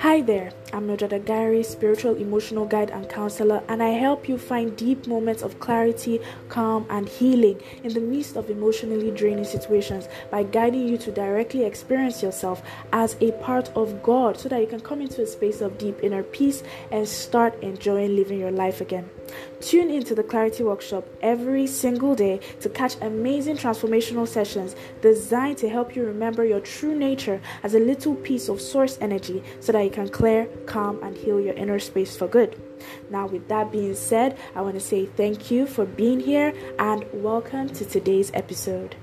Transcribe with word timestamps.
Hi 0.00 0.20
there, 0.20 0.52
I'm 0.74 0.86
Mildred 0.86 1.14
Agary, 1.14 1.62
spiritual 1.62 2.16
emotional 2.16 2.66
guide 2.66 2.90
and 2.90 3.08
counselor, 3.08 3.62
and 3.66 3.82
I 3.82 3.88
help 3.88 4.28
you 4.28 4.36
find 4.36 4.76
deep 4.76 5.06
moments 5.06 5.42
of 5.42 5.58
clarity, 5.58 6.20
calm, 6.50 6.84
and 6.90 7.08
healing 7.08 7.62
in 7.82 7.94
the 7.94 8.00
midst 8.00 8.36
of 8.36 8.50
emotionally 8.50 9.10
draining 9.10 9.46
situations 9.46 10.06
by 10.30 10.42
guiding 10.42 10.86
you 10.86 10.98
to 10.98 11.10
directly 11.10 11.64
experience 11.64 12.22
yourself 12.22 12.62
as 12.92 13.16
a 13.22 13.32
part 13.40 13.70
of 13.74 14.02
God 14.02 14.38
so 14.38 14.50
that 14.50 14.60
you 14.60 14.66
can 14.66 14.80
come 14.80 15.00
into 15.00 15.22
a 15.22 15.26
space 15.26 15.62
of 15.62 15.78
deep 15.78 15.98
inner 16.02 16.22
peace 16.22 16.62
and 16.92 17.08
start 17.08 17.58
enjoying 17.62 18.16
living 18.16 18.38
your 18.38 18.50
life 18.52 18.82
again. 18.82 19.08
Tune 19.60 19.90
into 19.90 20.14
the 20.14 20.22
Clarity 20.22 20.62
Workshop 20.64 21.08
every 21.22 21.66
single 21.66 22.14
day 22.14 22.40
to 22.60 22.68
catch 22.68 23.00
amazing 23.00 23.56
transformational 23.56 24.28
sessions 24.28 24.76
designed 25.00 25.56
to 25.58 25.68
help 25.68 25.96
you 25.96 26.04
remember 26.04 26.44
your 26.44 26.60
true 26.60 26.94
nature 26.94 27.40
as 27.62 27.74
a 27.74 27.78
little 27.78 28.14
piece 28.16 28.50
of 28.50 28.60
source 28.60 28.98
energy 29.00 29.42
so 29.60 29.72
that 29.72 29.80
you 29.80 29.90
can 29.90 30.10
clear, 30.10 30.46
calm, 30.66 31.02
and 31.02 31.16
heal 31.16 31.40
your 31.40 31.54
inner 31.54 31.78
space 31.78 32.16
for 32.16 32.28
good. 32.28 32.60
Now, 33.08 33.26
with 33.26 33.48
that 33.48 33.72
being 33.72 33.94
said, 33.94 34.36
I 34.54 34.60
want 34.60 34.74
to 34.74 34.80
say 34.80 35.06
thank 35.06 35.50
you 35.50 35.66
for 35.66 35.86
being 35.86 36.20
here 36.20 36.52
and 36.78 37.06
welcome 37.14 37.70
to 37.70 37.84
today's 37.86 38.30
episode. 38.34 38.94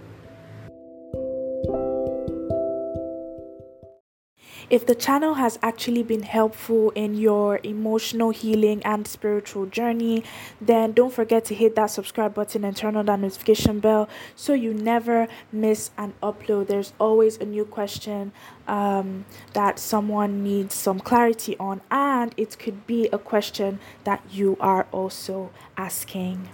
If 4.69 4.85
the 4.85 4.95
channel 4.95 5.35
has 5.35 5.59
actually 5.61 6.03
been 6.03 6.23
helpful 6.23 6.91
in 6.91 7.15
your 7.15 7.59
emotional 7.63 8.29
healing 8.29 8.81
and 8.83 9.07
spiritual 9.07 9.65
journey, 9.65 10.23
then 10.61 10.93
don't 10.93 11.13
forget 11.13 11.45
to 11.45 11.55
hit 11.55 11.75
that 11.75 11.87
subscribe 11.87 12.33
button 12.33 12.63
and 12.63 12.75
turn 12.75 12.95
on 12.95 13.05
that 13.07 13.19
notification 13.19 13.79
bell 13.79 14.07
so 14.35 14.53
you 14.53 14.73
never 14.73 15.27
miss 15.51 15.91
an 15.97 16.13
upload. 16.23 16.67
There's 16.67 16.93
always 16.99 17.37
a 17.37 17.45
new 17.45 17.65
question 17.65 18.31
um, 18.67 19.25
that 19.53 19.79
someone 19.79 20.43
needs 20.43 20.75
some 20.75 20.99
clarity 20.99 21.57
on, 21.57 21.81
and 21.91 22.33
it 22.37 22.57
could 22.57 22.87
be 22.87 23.07
a 23.07 23.17
question 23.17 23.79
that 24.05 24.23
you 24.31 24.57
are 24.59 24.87
also 24.91 25.51
asking. 25.77 26.49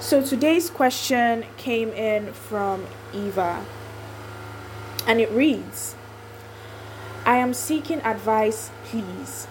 So 0.00 0.20
today's 0.20 0.68
question 0.68 1.44
came 1.56 1.90
in 1.90 2.32
from 2.32 2.86
Eva 3.14 3.64
and 5.06 5.20
it 5.20 5.30
reads 5.30 5.94
I 7.24 7.36
am 7.36 7.54
seeking 7.54 8.00
advice, 8.00 8.70
please. 8.84 9.46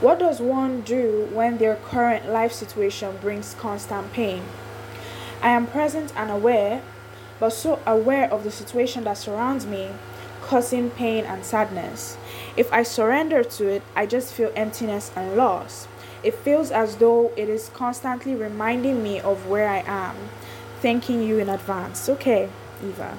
What 0.00 0.18
does 0.18 0.40
one 0.40 0.80
do 0.80 1.28
when 1.32 1.58
their 1.58 1.76
current 1.76 2.28
life 2.28 2.52
situation 2.52 3.18
brings 3.20 3.54
constant 3.54 4.12
pain? 4.12 4.42
I 5.42 5.50
am 5.50 5.66
present 5.66 6.12
and 6.16 6.30
aware, 6.30 6.82
but 7.38 7.50
so 7.50 7.80
aware 7.86 8.32
of 8.32 8.44
the 8.44 8.50
situation 8.50 9.04
that 9.04 9.18
surrounds 9.18 9.66
me, 9.66 9.90
causing 10.40 10.90
pain 10.90 11.24
and 11.24 11.44
sadness. 11.44 12.16
If 12.56 12.72
I 12.72 12.82
surrender 12.82 13.44
to 13.44 13.68
it, 13.68 13.82
I 13.94 14.06
just 14.06 14.32
feel 14.32 14.50
emptiness 14.56 15.12
and 15.14 15.36
loss. 15.36 15.86
It 16.22 16.34
feels 16.34 16.70
as 16.70 16.96
though 16.96 17.32
it 17.36 17.48
is 17.48 17.70
constantly 17.74 18.34
reminding 18.34 19.02
me 19.02 19.20
of 19.20 19.46
where 19.48 19.68
I 19.68 19.82
am. 19.86 20.16
Thanking 20.80 21.22
you 21.22 21.38
in 21.38 21.48
advance. 21.48 22.08
Okay, 22.08 22.48
Eva. 22.82 23.18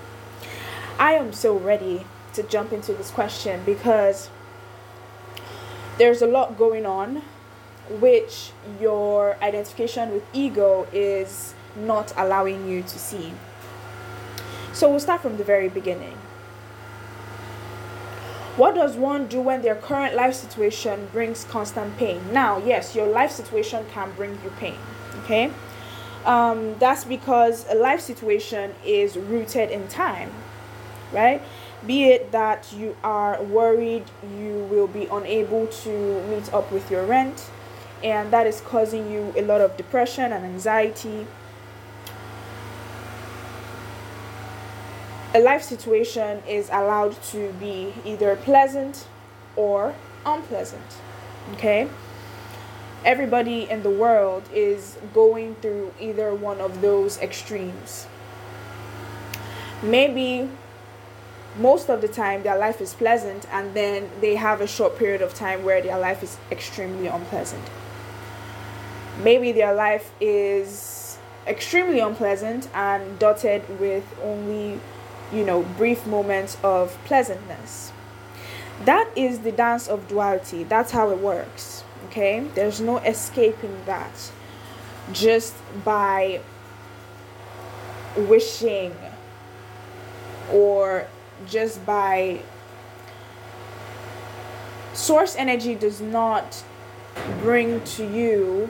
I 1.00 1.14
am 1.14 1.34
so 1.34 1.58
ready 1.58 2.06
to 2.34 2.44
jump 2.44 2.72
into 2.72 2.94
this 2.94 3.10
question 3.10 3.62
because 3.66 4.30
there's 5.98 6.22
a 6.22 6.28
lot 6.28 6.58
going 6.58 6.86
on 6.86 7.22
which 7.90 8.52
your 8.80 9.36
identification 9.42 10.12
with 10.12 10.24
ego 10.34 10.88
is 10.94 11.54
not 11.76 12.14
allowing 12.16 12.68
you 12.68 12.82
to 12.82 13.00
see. 13.00 13.34
So 14.72 14.90
we'll 14.90 15.00
start 15.00 15.22
from 15.22 15.38
the 15.38 15.44
very 15.44 15.70
beginning. 15.70 16.18
What 18.56 18.76
does 18.76 18.96
one 18.96 19.28
do 19.28 19.42
when 19.42 19.64
their 19.64 19.76
current 19.76 20.16
life 20.16 20.36
situation 20.36 21.10
brings 21.12 21.44
constant 21.46 21.98
pain? 21.98 22.22
Now, 22.32 22.60
yes, 22.60 22.96
your 22.96 23.08
life 23.08 23.32
situation 23.32 23.86
can 23.92 24.12
bring 24.12 24.40
you 24.44 24.52
pain, 24.60 24.78
okay? 25.24 25.52
Um, 26.24 26.76
that's 26.78 27.04
because 27.04 27.66
a 27.70 27.76
life 27.76 28.00
situation 28.00 28.76
is 28.86 29.18
rooted 29.18 29.72
in 29.72 29.88
time 29.88 30.32
right? 31.14 31.42
Be 31.86 32.06
it 32.06 32.32
that 32.32 32.72
you 32.74 32.96
are 33.04 33.42
worried 33.44 34.06
you 34.38 34.68
will 34.70 34.88
be 34.88 35.06
unable 35.06 35.68
to 35.68 36.24
meet 36.28 36.54
up 36.54 36.72
with 36.72 36.90
your 36.90 37.06
rent, 37.06 37.50
and 38.04 38.32
that 38.32 38.48
is 38.48 38.62
causing 38.62 39.12
you 39.12 39.34
a 39.38 39.42
lot 39.42 39.62
of 39.62 39.78
depression 39.78 40.32
and 40.32 40.46
anxiety. 40.46 41.28
A 45.36 45.40
life 45.40 45.64
situation 45.64 46.44
is 46.48 46.70
allowed 46.70 47.22
to 47.24 47.54
be 47.54 47.94
either 48.06 48.36
pleasant 48.36 49.08
or 49.56 49.96
unpleasant. 50.26 51.00
Okay? 51.54 51.90
Everybody 53.04 53.70
in 53.70 53.84
the 53.84 53.90
world 53.90 54.44
is 54.54 54.98
going 55.14 55.56
through 55.56 55.94
either 56.00 56.34
one 56.34 56.62
of 56.62 56.82
those 56.82 57.18
extremes. 57.18 58.08
Maybe 59.82 60.50
most 61.58 61.90
of 61.90 62.02
the 62.02 62.08
time 62.08 62.44
their 62.44 62.58
life 62.58 62.82
is 62.82 62.94
pleasant 62.94 63.46
and 63.52 63.74
then 63.74 64.10
they 64.22 64.36
have 64.36 64.62
a 64.62 64.68
short 64.68 64.98
period 64.98 65.22
of 65.22 65.34
time 65.34 65.64
where 65.64 65.82
their 65.82 66.00
life 66.00 66.24
is 66.24 66.38
extremely 66.52 67.08
unpleasant. 67.08 67.64
Maybe 69.24 69.52
their 69.52 69.74
life 69.74 70.12
is 70.20 71.18
extremely 71.46 72.00
unpleasant 72.00 72.70
and 72.74 73.20
dotted 73.20 73.80
with 73.80 74.06
only 74.24 74.80
you 75.32 75.46
know 75.46 75.64
brief 75.78 76.06
moments 76.08 76.58
of 76.64 76.98
pleasantness. 77.06 77.92
That 78.86 79.10
is 79.16 79.40
the 79.40 79.52
dance 79.52 79.88
of 79.88 80.08
duality. 80.08 80.64
That's 80.64 80.92
how 80.92 81.12
it 81.12 81.20
works 81.20 81.84
okay? 82.14 82.42
There's 82.54 82.80
no 82.80 82.98
escaping 82.98 83.76
that 83.86 84.32
just 85.12 85.56
by 85.84 86.42
wishing 88.16 88.96
or 90.52 91.08
just 91.48 91.86
by 91.86 92.42
source 94.94 95.36
energy 95.36 95.76
does 95.76 96.02
not 96.02 96.64
bring 97.40 97.82
to 97.84 98.06
you 98.06 98.70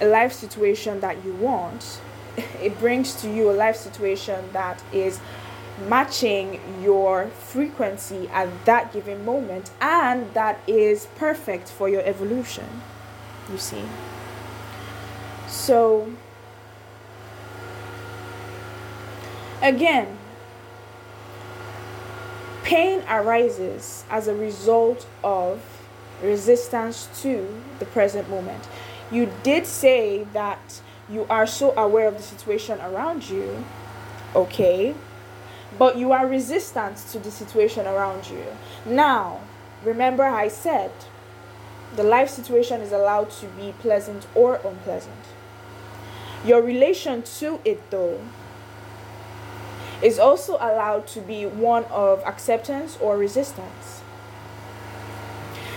a 0.00 0.06
life 0.06 0.32
situation 0.32 1.00
that 1.00 1.24
you 1.24 1.32
want. 1.34 2.00
It 2.62 2.78
brings 2.78 3.14
to 3.22 3.28
you 3.30 3.50
a 3.50 3.52
life 3.52 3.76
situation 3.76 4.44
that 4.52 4.82
is 4.92 5.20
matching 5.88 6.60
your 6.82 7.28
frequency 7.28 8.28
at 8.28 8.48
that 8.66 8.92
given 8.92 9.24
moment 9.24 9.70
and 9.80 10.32
that 10.34 10.60
is 10.66 11.06
perfect 11.16 11.68
for 11.68 11.88
your 11.88 12.02
evolution 12.02 12.82
you 13.50 13.58
see. 13.58 13.82
So 15.48 16.12
again 19.62 20.19
Pain 22.70 23.02
arises 23.08 24.04
as 24.08 24.28
a 24.28 24.34
result 24.36 25.04
of 25.24 25.60
resistance 26.22 27.08
to 27.20 27.60
the 27.80 27.84
present 27.84 28.30
moment. 28.30 28.68
You 29.10 29.28
did 29.42 29.66
say 29.66 30.22
that 30.34 30.80
you 31.10 31.26
are 31.28 31.48
so 31.48 31.76
aware 31.76 32.06
of 32.06 32.16
the 32.16 32.22
situation 32.22 32.80
around 32.80 33.28
you, 33.28 33.64
okay, 34.36 34.94
but 35.80 35.96
you 35.96 36.12
are 36.12 36.28
resistant 36.28 36.98
to 37.10 37.18
the 37.18 37.32
situation 37.32 37.88
around 37.88 38.30
you. 38.30 38.44
Now, 38.86 39.40
remember, 39.82 40.22
I 40.22 40.46
said 40.46 40.92
the 41.96 42.04
life 42.04 42.30
situation 42.30 42.82
is 42.82 42.92
allowed 42.92 43.30
to 43.40 43.46
be 43.46 43.74
pleasant 43.80 44.28
or 44.32 44.60
unpleasant. 44.64 45.24
Your 46.44 46.62
relation 46.62 47.22
to 47.40 47.58
it, 47.64 47.90
though, 47.90 48.20
is 50.02 50.18
also 50.18 50.54
allowed 50.54 51.06
to 51.08 51.20
be 51.20 51.46
one 51.46 51.84
of 51.84 52.22
acceptance 52.24 52.96
or 53.00 53.16
resistance. 53.16 54.02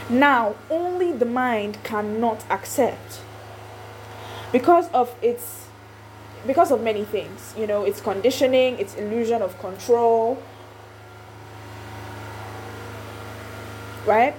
Now, 0.10 0.56
only 0.70 1.12
the 1.12 1.26
mind 1.26 1.78
cannot 1.84 2.44
accept 2.50 3.22
because 4.52 4.90
of 4.92 5.16
its 5.22 5.68
because 6.46 6.72
of 6.72 6.82
many 6.82 7.06
things, 7.06 7.54
you 7.58 7.66
know, 7.66 7.86
its 7.86 8.02
conditioning, 8.02 8.78
its 8.78 8.96
illusion 8.96 9.42
of 9.42 9.58
control, 9.60 10.38
right? 14.06 14.36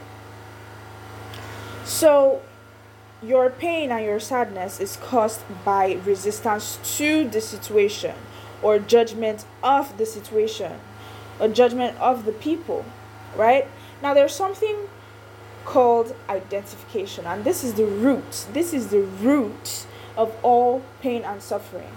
So, 1.85 2.43
your 3.23 3.49
pain 3.49 3.91
and 3.91 4.05
your 4.05 4.21
sadness 4.21 4.81
is 4.81 4.97
caused 4.97 5.41
by 5.65 5.99
resistance 6.05 6.79
to 6.99 7.27
the 7.29 7.41
situation 7.41 8.15
or 8.65 8.79
judgment 8.79 9.45
of 9.63 9.97
the 9.99 10.07
situation 10.07 10.81
or 11.39 11.49
judgment 11.49 11.97
of 12.01 12.25
the 12.25 12.33
people, 12.33 12.85
right? 13.37 13.69
Now, 14.03 14.15
there's 14.15 14.35
something 14.35 14.75
called 15.65 16.17
identification, 16.29 17.27
and 17.27 17.45
this 17.45 17.63
is 17.63 17.75
the 17.75 17.85
root. 17.85 18.47
This 18.53 18.73
is 18.73 18.89
the 18.89 19.01
root 19.01 19.87
of 20.17 20.35
all 20.43 20.83
pain 21.01 21.23
and 21.23 21.43
suffering. 21.43 21.93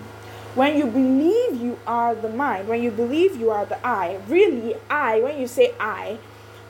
When 0.56 0.78
you 0.78 0.86
believe 0.86 1.62
you 1.62 1.80
are 1.88 2.16
the 2.16 2.30
mind, 2.30 2.68
when 2.68 2.81
you 2.81 2.92
believe 2.92 3.36
you 3.38 3.50
are 3.52 3.66
the 3.66 3.86
I, 3.86 4.19
really, 4.28 4.75
I, 4.90 5.22
when 5.22 5.40
you 5.40 5.48
say 5.48 5.74
I, 5.80 6.18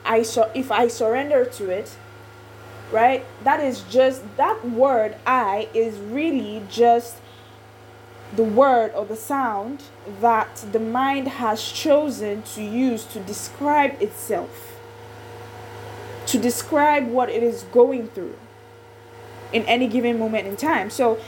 I 0.04 0.22
so 0.22 0.50
if 0.54 0.70
I 0.70 0.88
surrender 0.88 1.44
to 1.44 1.70
it, 1.70 1.96
right? 2.92 3.24
That 3.44 3.60
is 3.60 3.82
just 3.82 4.22
that 4.36 4.68
word 4.68 5.16
I 5.26 5.68
is 5.74 5.98
really 5.98 6.62
just 6.68 7.16
the 8.34 8.44
word 8.44 8.92
or 8.94 9.04
the 9.06 9.16
sound 9.16 9.84
that 10.20 10.56
the 10.72 10.78
mind 10.78 11.28
has 11.28 11.62
chosen 11.62 12.42
to 12.42 12.62
use 12.62 13.04
to 13.04 13.20
describe 13.20 14.00
itself, 14.02 14.78
to 16.26 16.38
describe 16.38 17.08
what 17.08 17.30
it 17.30 17.42
is 17.42 17.62
going 17.64 18.08
through 18.08 18.36
in 19.52 19.62
any 19.64 19.86
given 19.86 20.18
moment 20.18 20.46
in 20.46 20.56
time. 20.56 20.90
So, 20.90 21.18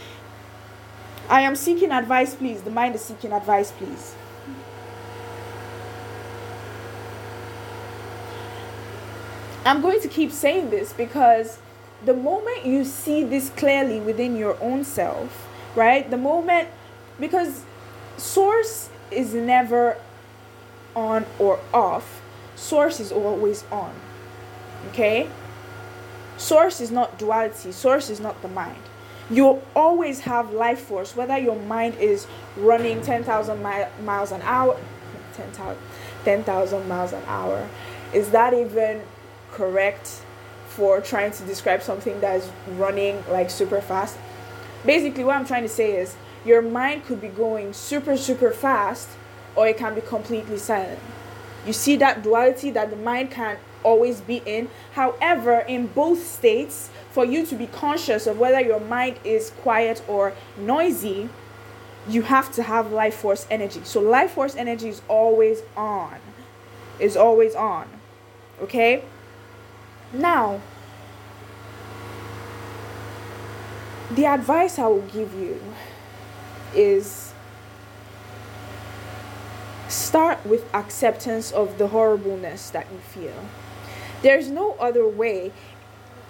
I 1.28 1.42
am 1.42 1.54
seeking 1.54 1.90
advice, 1.90 2.34
please. 2.34 2.62
The 2.62 2.70
mind 2.70 2.94
is 2.96 3.02
seeking 3.02 3.32
advice, 3.32 3.70
please. 3.70 4.14
I'm 9.64 9.80
going 9.80 10.00
to 10.00 10.08
keep 10.08 10.32
saying 10.32 10.70
this 10.70 10.92
because 10.92 11.58
the 12.04 12.14
moment 12.14 12.64
you 12.64 12.84
see 12.84 13.22
this 13.22 13.50
clearly 13.50 14.00
within 14.00 14.36
your 14.36 14.60
own 14.60 14.84
self, 14.84 15.48
right? 15.76 16.10
The 16.10 16.16
moment 16.16 16.68
because 17.20 17.62
source 18.16 18.88
is 19.10 19.34
never 19.34 19.96
on 20.96 21.26
or 21.38 21.60
off. 21.72 22.20
Source 22.56 23.00
is 23.00 23.12
always 23.12 23.64
on 23.70 23.94
okay? 24.88 25.28
Source 26.36 26.80
is 26.80 26.90
not 26.90 27.18
duality. 27.18 27.72
Source 27.72 28.10
is 28.10 28.20
not 28.20 28.40
the 28.42 28.48
mind. 28.48 28.82
You 29.28 29.62
always 29.76 30.20
have 30.20 30.52
life 30.52 30.80
force 30.80 31.14
whether 31.14 31.38
your 31.38 31.58
mind 31.60 31.94
is 31.96 32.26
running 32.56 33.00
10,000 33.00 33.62
mi- 33.62 34.04
miles 34.04 34.32
an 34.32 34.42
hour 34.42 34.78
10,000 35.34 35.76
10, 36.24 36.88
miles 36.88 37.12
an 37.12 37.22
hour. 37.26 37.68
Is 38.12 38.30
that 38.30 38.54
even 38.54 39.02
correct 39.52 40.22
for 40.68 41.00
trying 41.00 41.32
to 41.32 41.44
describe 41.44 41.82
something 41.82 42.20
that 42.20 42.36
is 42.36 42.50
running 42.76 43.22
like 43.30 43.50
super 43.50 43.80
fast? 43.80 44.16
Basically 44.84 45.24
what 45.24 45.36
i'm 45.36 45.44
trying 45.44 45.62
to 45.62 45.68
say 45.68 45.96
is 45.96 46.16
your 46.44 46.62
mind 46.62 47.04
could 47.04 47.20
be 47.20 47.28
going 47.28 47.72
super, 47.72 48.16
super 48.16 48.50
fast 48.50 49.08
or 49.56 49.66
it 49.66 49.76
can 49.76 49.94
be 49.94 50.00
completely 50.00 50.58
silent. 50.58 51.00
You 51.66 51.72
see 51.72 51.96
that 51.96 52.22
duality 52.22 52.70
that 52.70 52.90
the 52.90 52.96
mind 52.96 53.30
can 53.30 53.58
always 53.82 54.20
be 54.20 54.42
in. 54.46 54.70
However, 54.92 55.60
in 55.60 55.88
both 55.88 56.24
states, 56.24 56.90
for 57.10 57.24
you 57.24 57.44
to 57.46 57.54
be 57.54 57.66
conscious 57.66 58.26
of 58.26 58.38
whether 58.38 58.60
your 58.60 58.80
mind 58.80 59.18
is 59.24 59.50
quiet 59.62 60.02
or 60.08 60.32
noisy, 60.56 61.28
you 62.08 62.22
have 62.22 62.52
to 62.52 62.62
have 62.62 62.92
life 62.92 63.14
force 63.14 63.46
energy. 63.50 63.80
So, 63.84 64.00
life 64.00 64.32
force 64.32 64.56
energy 64.56 64.88
is 64.88 65.02
always 65.08 65.62
on. 65.76 66.16
Is 66.98 67.16
always 67.16 67.54
on. 67.54 67.88
Okay? 68.62 69.02
Now, 70.12 70.60
the 74.10 74.26
advice 74.26 74.78
I 74.78 74.86
will 74.86 75.02
give 75.02 75.34
you 75.34 75.60
is 76.74 77.32
start 79.88 80.44
with 80.46 80.72
acceptance 80.74 81.50
of 81.52 81.78
the 81.78 81.88
horribleness 81.88 82.70
that 82.70 82.86
you 82.92 82.98
feel. 82.98 83.44
There's 84.22 84.48
no 84.50 84.72
other 84.74 85.06
way. 85.06 85.52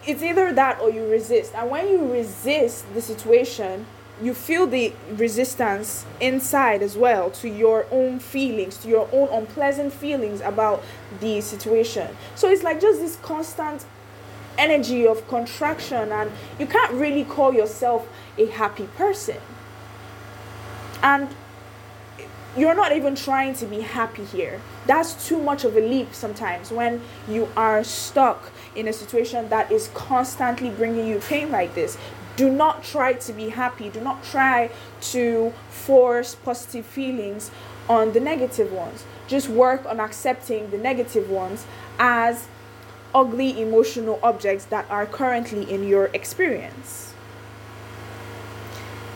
It's 0.07 0.23
either 0.23 0.53
that 0.53 0.81
or 0.81 0.91
you 0.91 1.07
resist. 1.07 1.55
And 1.55 1.71
when 1.71 1.89
you 1.89 2.11
resist 2.11 2.87
the 2.95 3.03
situation, 3.03 3.87
you 4.23 4.35
feel 4.35 4.67
the 4.67 4.93
resistance 5.13 6.05
inside 6.21 6.83
as 6.83 6.97
well 6.97 7.31
to 7.31 7.49
your 7.49 7.87
own 7.91 8.19
feelings, 8.19 8.77
to 8.79 8.89
your 8.89 9.09
own 9.13 9.29
unpleasant 9.31 9.93
feelings 9.93 10.41
about 10.41 10.83
the 11.21 11.41
situation. 11.41 12.17
So 12.35 12.49
it's 12.49 12.63
like 12.63 12.81
just 12.81 13.01
this 13.01 13.17
constant 13.17 13.85
energy 14.59 15.07
of 15.07 15.27
contraction, 15.29 16.13
and 16.13 16.31
you 16.59 16.67
can't 16.67 16.93
really 16.93 17.25
call 17.25 17.55
yourself 17.55 18.07
a 18.37 18.47
happy 18.47 18.87
person 18.97 19.39
and 21.03 21.29
you're 22.57 22.75
not 22.75 22.93
even 22.93 23.15
trying 23.15 23.55
to 23.55 23.67
be 23.67 23.81
happy 23.81 24.25
here. 24.25 24.61
That's 24.87 25.29
too 25.29 25.41
much 25.41 25.65
of 25.65 25.77
a 25.77 25.81
leap 25.81 26.13
sometimes 26.15 26.73
when 26.73 27.01
you 27.29 27.49
are 27.57 27.85
stuck 27.85 28.51
in 28.75 28.89
a 28.89 28.93
situation 28.93 29.49
that 29.51 29.71
is 29.71 29.89
constantly 29.95 30.71
bringing 30.71 31.07
you 31.07 31.21
pain 31.21 31.51
like 31.51 31.75
this. 31.75 31.97
Do 32.37 32.51
not 32.51 32.83
try 32.83 33.13
to 33.13 33.33
be 33.33 33.51
happy. 33.51 33.89
Do 33.89 34.01
not 34.01 34.25
try 34.25 34.71
to 35.13 35.53
force 35.69 36.35
positive 36.35 36.87
feelings 36.87 37.51
on 37.89 38.13
the 38.13 38.21
negative 38.21 38.73
ones. 38.73 39.05
Just 39.29 39.49
work 39.49 39.87
on 39.87 40.01
accepting 40.01 40.71
the 40.71 40.79
negative 40.79 41.31
ones 41.31 41.67
as 41.99 42.49
ugly 43.15 43.61
emotional 43.61 44.19
objects 44.23 44.65
that 44.67 44.91
are 44.91 45.07
currently 45.07 45.71
in 45.71 45.87
your 45.87 46.07
experience. 46.07 47.10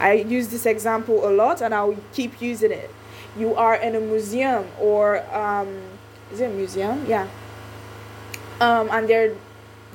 I 0.05 0.13
use 0.13 0.49
this 0.49 0.67
example 0.67 1.27
a 1.27 1.33
lot 1.33 1.63
and 1.63 1.75
I'll 1.75 1.97
keep 2.13 2.43
using 2.43 2.71
it. 2.71 2.91
You 3.39 3.55
are 3.55 3.75
in 3.75 3.95
a 3.95 4.01
museum 4.01 4.67
or 4.79 5.25
um, 5.35 5.81
is 6.31 6.41
it 6.41 6.51
a 6.51 6.55
museum? 6.55 7.07
Yeah. 7.09 7.27
Um, 8.61 8.91
and 8.93 9.09
there 9.09 9.31
are 9.31 9.37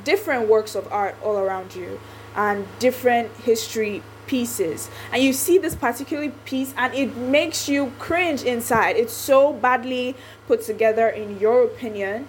different 0.03 0.49
works 0.49 0.73
of 0.73 0.91
art 0.91 1.15
all 1.23 1.37
around 1.37 1.75
you 1.75 1.99
and 2.35 2.65
different 2.79 3.29
history 3.37 4.01
pieces 4.25 4.89
and 5.11 5.21
you 5.21 5.31
see 5.31 5.59
this 5.59 5.75
particular 5.75 6.29
piece 6.45 6.73
and 6.77 6.93
it 6.93 7.15
makes 7.15 7.67
you 7.67 7.91
cringe 7.97 8.43
inside 8.43 8.95
it's 8.95 9.13
so 9.13 9.51
badly 9.53 10.15
put 10.47 10.61
together 10.61 11.09
in 11.09 11.39
your 11.39 11.63
opinion 11.63 12.27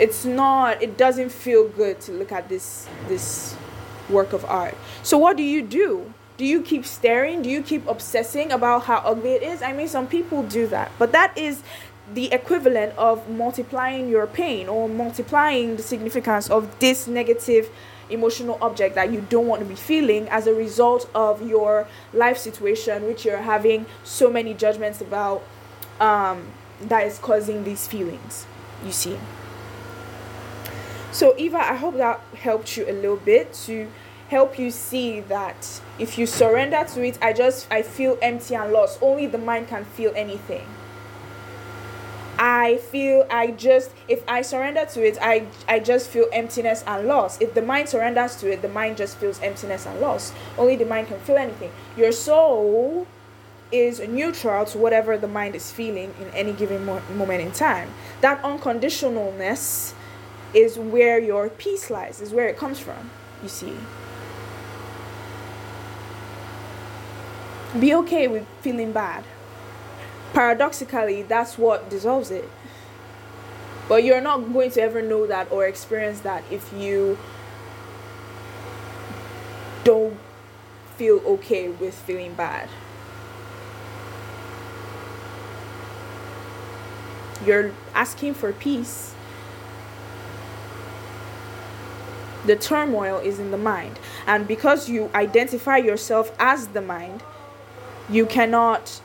it's 0.00 0.24
not 0.24 0.82
it 0.82 0.96
doesn't 0.96 1.30
feel 1.30 1.68
good 1.68 2.00
to 2.00 2.10
look 2.10 2.32
at 2.32 2.48
this 2.48 2.88
this 3.06 3.56
work 4.10 4.32
of 4.32 4.44
art. 4.44 4.74
So 5.02 5.18
what 5.18 5.36
do 5.36 5.42
you 5.42 5.62
do? 5.62 6.12
Do 6.36 6.44
you 6.46 6.62
keep 6.62 6.86
staring? 6.86 7.42
Do 7.42 7.50
you 7.50 7.62
keep 7.62 7.86
obsessing 7.86 8.50
about 8.50 8.84
how 8.84 8.98
ugly 9.04 9.32
it 9.32 9.42
is? 9.42 9.62
I 9.62 9.72
mean, 9.72 9.88
some 9.88 10.06
people 10.06 10.42
do 10.42 10.66
that, 10.68 10.90
but 10.98 11.12
that 11.12 11.36
is 11.36 11.62
the 12.12 12.32
equivalent 12.32 12.96
of 12.96 13.28
multiplying 13.28 14.08
your 14.08 14.26
pain 14.26 14.68
or 14.68 14.88
multiplying 14.88 15.76
the 15.76 15.82
significance 15.82 16.50
of 16.50 16.78
this 16.80 17.06
negative 17.06 17.70
emotional 18.08 18.58
object 18.60 18.96
that 18.96 19.12
you 19.12 19.24
don't 19.28 19.46
want 19.46 19.62
to 19.62 19.68
be 19.68 19.74
feeling 19.74 20.28
as 20.30 20.46
a 20.46 20.54
result 20.54 21.08
of 21.14 21.46
your 21.48 21.86
life 22.12 22.36
situation, 22.36 23.06
which 23.06 23.24
you're 23.24 23.38
having 23.38 23.86
so 24.02 24.30
many 24.30 24.54
judgments 24.54 25.00
about, 25.00 25.42
um, 26.00 26.46
that 26.80 27.06
is 27.06 27.18
causing 27.18 27.64
these 27.64 27.86
feelings. 27.86 28.46
You 28.84 28.92
see. 28.92 29.18
So, 31.12 31.34
Eva, 31.36 31.58
I 31.58 31.74
hope 31.74 31.96
that 31.96 32.20
helped 32.34 32.76
you 32.76 32.84
a 32.88 32.92
little 32.92 33.16
bit 33.16 33.52
to 33.66 33.88
help 34.30 34.60
you 34.60 34.70
see 34.70 35.20
that 35.22 35.80
if 35.98 36.16
you 36.16 36.24
surrender 36.24 36.84
to 36.94 37.04
it, 37.04 37.18
I 37.20 37.32
just 37.32 37.66
I 37.70 37.82
feel 37.82 38.16
empty 38.22 38.54
and 38.54 38.72
lost. 38.72 39.02
Only 39.02 39.26
the 39.26 39.38
mind 39.38 39.66
can 39.66 39.84
feel 39.84 40.12
anything. 40.14 40.66
I 42.38 42.76
feel 42.76 43.26
I 43.28 43.48
just 43.48 43.90
if 44.08 44.22
I 44.28 44.42
surrender 44.42 44.86
to 44.86 45.06
it, 45.06 45.18
I 45.20 45.46
I 45.68 45.80
just 45.80 46.08
feel 46.08 46.26
emptiness 46.32 46.84
and 46.86 47.08
loss. 47.08 47.40
If 47.40 47.54
the 47.54 47.60
mind 47.60 47.88
surrenders 47.88 48.36
to 48.36 48.50
it, 48.50 48.62
the 48.62 48.68
mind 48.68 48.96
just 48.96 49.18
feels 49.18 49.40
emptiness 49.42 49.84
and 49.84 50.00
loss. 50.00 50.32
Only 50.56 50.76
the 50.76 50.86
mind 50.86 51.08
can 51.08 51.18
feel 51.18 51.36
anything. 51.36 51.72
Your 51.96 52.12
soul 52.12 53.08
is 53.72 54.00
neutral 54.00 54.64
to 54.66 54.78
whatever 54.78 55.18
the 55.18 55.28
mind 55.28 55.54
is 55.56 55.72
feeling 55.72 56.14
in 56.20 56.28
any 56.34 56.52
given 56.52 56.84
mo- 56.86 57.02
moment 57.14 57.42
in 57.42 57.50
time. 57.52 57.90
That 58.20 58.42
unconditionalness 58.42 59.92
is 60.54 60.78
where 60.78 61.18
your 61.18 61.48
peace 61.50 61.90
lies, 61.90 62.20
is 62.20 62.32
where 62.32 62.48
it 62.48 62.56
comes 62.56 62.78
from, 62.80 63.10
you 63.42 63.48
see. 63.48 63.76
Be 67.78 67.94
okay 67.94 68.26
with 68.26 68.46
feeling 68.60 68.92
bad. 68.92 69.24
Paradoxically, 70.32 71.22
that's 71.22 71.56
what 71.56 71.88
dissolves 71.88 72.30
it. 72.30 72.48
But 73.88 74.04
you're 74.04 74.20
not 74.20 74.52
going 74.52 74.70
to 74.72 74.82
ever 74.82 75.02
know 75.02 75.26
that 75.26 75.50
or 75.52 75.66
experience 75.66 76.20
that 76.20 76.42
if 76.50 76.72
you 76.72 77.18
don't 79.84 80.18
feel 80.96 81.18
okay 81.26 81.68
with 81.68 81.94
feeling 81.94 82.34
bad. 82.34 82.68
You're 87.44 87.72
asking 87.94 88.34
for 88.34 88.52
peace 88.52 89.14
the 92.46 92.56
turmoil 92.56 93.18
is 93.18 93.38
in 93.38 93.50
the 93.50 93.58
mind. 93.58 93.98
And 94.26 94.46
because 94.46 94.88
you 94.88 95.10
identify 95.14 95.76
yourself 95.76 96.34
as 96.38 96.68
the 96.68 96.80
mind, 96.80 97.22
you 98.10 98.26
cannot 98.26 99.00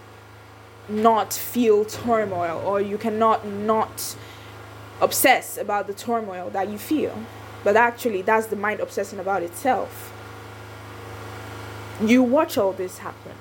not 0.90 1.34
feel 1.34 1.86
turmoil 1.86 2.62
or 2.66 2.82
you 2.82 2.98
cannot 2.98 3.46
not 3.46 4.16
obsess 5.02 5.58
about 5.58 5.88
the 5.88 5.94
turmoil 5.94 6.50
that 6.50 6.70
you 6.70 6.78
feel. 6.78 7.24
But 7.64 7.76
actually, 7.76 8.22
that's 8.22 8.48
the 8.48 8.56
mind 8.56 8.80
obsessing 8.80 9.20
about 9.20 9.44
itself. 9.44 10.12
You 12.02 12.22
watch 12.22 12.58
all 12.58 12.74
this 12.74 13.00
happen. 13.00 13.34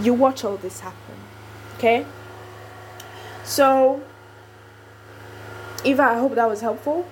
You 0.00 0.14
watch 0.14 0.44
all 0.44 0.56
this 0.56 0.80
happen. 0.80 1.16
Okay? 1.76 2.06
So, 3.44 4.02
Eva, 5.84 6.02
I 6.02 6.14
hope 6.18 6.34
that 6.34 6.48
was 6.48 6.62
helpful. 6.62 7.06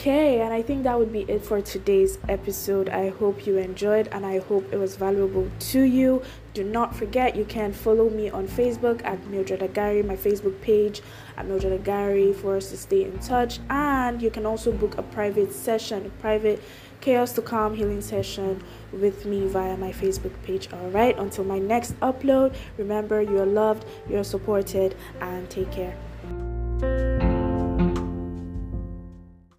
Okay, 0.00 0.40
and 0.40 0.50
I 0.50 0.62
think 0.62 0.84
that 0.84 0.98
would 0.98 1.12
be 1.12 1.26
it 1.28 1.44
for 1.44 1.60
today's 1.60 2.18
episode. 2.26 2.88
I 2.88 3.10
hope 3.10 3.46
you 3.46 3.58
enjoyed 3.58 4.08
and 4.12 4.24
I 4.24 4.38
hope 4.38 4.72
it 4.72 4.78
was 4.78 4.96
valuable 4.96 5.46
to 5.72 5.82
you. 5.82 6.22
Do 6.54 6.64
not 6.64 6.96
forget 6.96 7.36
you 7.36 7.44
can 7.44 7.74
follow 7.74 8.08
me 8.08 8.30
on 8.30 8.48
Facebook 8.48 9.04
at 9.04 9.22
Mildred 9.26 9.62
Agary, 9.62 10.02
my 10.02 10.16
Facebook 10.16 10.58
page 10.62 11.02
at 11.36 11.46
Mildred 11.46 11.82
Agary 11.82 12.32
for 12.32 12.56
us 12.56 12.70
to 12.70 12.78
stay 12.78 13.04
in 13.04 13.18
touch. 13.18 13.58
And 13.68 14.22
you 14.22 14.30
can 14.30 14.46
also 14.46 14.72
book 14.72 14.96
a 14.96 15.02
private 15.02 15.52
session, 15.52 16.06
a 16.06 16.10
private 16.22 16.62
chaos 17.02 17.34
to 17.34 17.42
calm 17.42 17.74
healing 17.74 18.00
session 18.00 18.64
with 18.92 19.26
me 19.26 19.48
via 19.48 19.76
my 19.76 19.92
Facebook 19.92 20.32
page. 20.44 20.72
All 20.72 20.88
right, 20.88 21.14
until 21.18 21.44
my 21.44 21.58
next 21.58 21.92
upload, 22.00 22.56
remember 22.78 23.20
you're 23.20 23.44
loved, 23.44 23.84
you're 24.08 24.24
supported, 24.24 24.96
and 25.20 25.50
take 25.50 25.70
care. 25.70 25.94